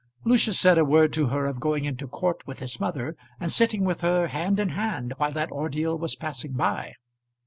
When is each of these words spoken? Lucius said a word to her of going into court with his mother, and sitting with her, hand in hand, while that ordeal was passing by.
Lucius 0.25 0.59
said 0.59 0.79
a 0.79 0.83
word 0.83 1.13
to 1.13 1.27
her 1.27 1.45
of 1.45 1.59
going 1.59 1.85
into 1.85 2.07
court 2.07 2.47
with 2.47 2.57
his 2.57 2.79
mother, 2.79 3.15
and 3.39 3.51
sitting 3.51 3.83
with 3.83 4.01
her, 4.01 4.29
hand 4.29 4.59
in 4.59 4.69
hand, 4.69 5.13
while 5.17 5.31
that 5.31 5.51
ordeal 5.51 5.95
was 5.95 6.15
passing 6.15 6.53
by. 6.53 6.95